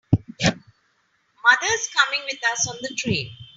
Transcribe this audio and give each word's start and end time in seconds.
Mother 0.41 1.73
is 1.73 1.89
coming 1.95 2.21
with 2.25 2.39
us 2.51 2.67
on 2.71 2.77
the 2.81 2.89
train. 2.97 3.29